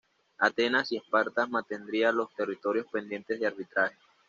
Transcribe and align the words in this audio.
Atenas 0.39 0.91
y 0.91 0.97
Esparta 0.97 1.45
mantendrían 1.45 2.17
los 2.17 2.33
territorios 2.33 2.87
pendientes 2.91 3.39
de 3.39 3.45
arbitraje. 3.45 3.95